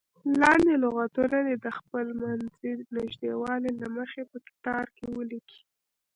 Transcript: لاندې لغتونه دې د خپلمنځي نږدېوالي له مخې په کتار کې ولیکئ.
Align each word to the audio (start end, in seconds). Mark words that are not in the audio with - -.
لاندې 0.41 0.73
لغتونه 0.83 1.37
دې 1.47 1.55
د 1.65 1.67
خپلمنځي 1.77 2.71
نږدېوالي 2.97 3.71
له 3.81 3.87
مخې 3.97 4.21
په 4.31 4.37
کتار 4.47 4.85
کې 4.97 5.05
ولیکئ. 5.17 5.59